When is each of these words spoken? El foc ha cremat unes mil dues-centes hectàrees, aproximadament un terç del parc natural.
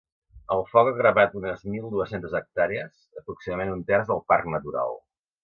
El 0.53 0.61
foc 0.69 0.87
ha 0.91 0.93
cremat 0.99 1.35
unes 1.39 1.61
mil 1.73 1.85
dues-centes 1.91 2.33
hectàrees, 2.41 2.91
aproximadament 3.23 3.75
un 3.77 3.85
terç 3.93 4.11
del 4.11 4.25
parc 4.35 4.51
natural. 4.57 4.99